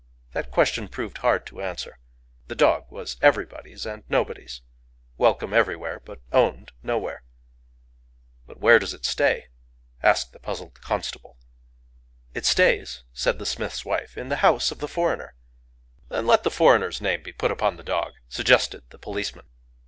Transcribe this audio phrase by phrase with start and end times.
[0.31, 1.99] That question proved hard to answer.
[2.47, 7.21] The dog was everybody's and nobody's—welcome everywhere but owned nowhere.
[8.47, 9.49] "But where does it stay?"
[10.01, 11.37] asked the puzzled constable.
[12.33, 15.35] "It stays," said the smith's wife, "in the house of the foreigner."
[16.09, 19.45] "Then let the foreigner's name be put upon the dog," suggested the policeman.